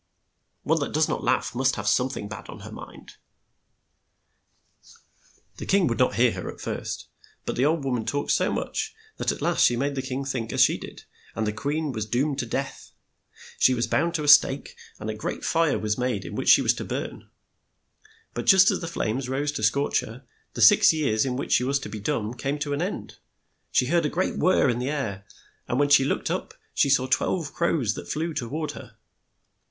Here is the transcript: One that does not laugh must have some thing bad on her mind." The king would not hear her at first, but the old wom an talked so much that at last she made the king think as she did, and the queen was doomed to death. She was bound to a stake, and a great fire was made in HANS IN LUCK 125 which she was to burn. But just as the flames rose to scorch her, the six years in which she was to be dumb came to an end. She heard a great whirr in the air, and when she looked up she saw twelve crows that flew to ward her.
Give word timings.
One 0.63 0.79
that 0.79 0.93
does 0.93 1.07
not 1.07 1.23
laugh 1.23 1.53
must 1.53 1.75
have 1.75 1.87
some 1.87 2.09
thing 2.09 2.27
bad 2.27 2.49
on 2.49 2.61
her 2.61 2.71
mind." 2.71 3.17
The 5.57 5.67
king 5.67 5.85
would 5.85 5.99
not 5.99 6.15
hear 6.15 6.31
her 6.31 6.51
at 6.51 6.59
first, 6.59 7.07
but 7.45 7.55
the 7.55 7.65
old 7.65 7.83
wom 7.83 7.97
an 7.97 8.05
talked 8.07 8.31
so 8.31 8.51
much 8.51 8.95
that 9.17 9.31
at 9.31 9.43
last 9.43 9.63
she 9.63 9.75
made 9.77 9.93
the 9.93 10.01
king 10.01 10.25
think 10.25 10.51
as 10.51 10.59
she 10.59 10.79
did, 10.79 11.03
and 11.35 11.45
the 11.45 11.53
queen 11.53 11.91
was 11.91 12.07
doomed 12.07 12.39
to 12.39 12.47
death. 12.47 12.93
She 13.59 13.75
was 13.75 13.85
bound 13.85 14.15
to 14.15 14.23
a 14.23 14.27
stake, 14.27 14.75
and 14.99 15.07
a 15.07 15.13
great 15.13 15.45
fire 15.45 15.77
was 15.77 15.99
made 15.99 16.25
in 16.25 16.31
HANS 16.31 16.31
IN 16.31 16.31
LUCK 16.31 16.37
125 16.37 16.37
which 16.39 16.49
she 16.49 16.61
was 16.63 16.73
to 16.73 16.83
burn. 16.83 17.29
But 18.33 18.47
just 18.47 18.71
as 18.71 18.79
the 18.79 18.87
flames 18.91 19.29
rose 19.29 19.51
to 19.51 19.61
scorch 19.61 19.99
her, 19.99 20.25
the 20.55 20.61
six 20.63 20.91
years 20.91 21.27
in 21.27 21.35
which 21.35 21.51
she 21.51 21.63
was 21.63 21.77
to 21.77 21.89
be 21.89 21.99
dumb 21.99 22.33
came 22.33 22.57
to 22.57 22.73
an 22.73 22.81
end. 22.81 23.19
She 23.71 23.85
heard 23.85 24.07
a 24.07 24.09
great 24.09 24.39
whirr 24.39 24.67
in 24.67 24.79
the 24.79 24.89
air, 24.89 25.27
and 25.67 25.77
when 25.79 25.89
she 25.89 26.03
looked 26.03 26.31
up 26.31 26.55
she 26.73 26.89
saw 26.89 27.05
twelve 27.05 27.53
crows 27.53 27.93
that 27.93 28.09
flew 28.09 28.33
to 28.33 28.49
ward 28.49 28.71
her. 28.71 28.97